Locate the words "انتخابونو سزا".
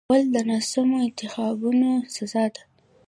1.07-2.45